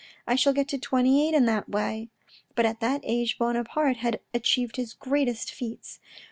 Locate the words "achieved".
4.33-4.77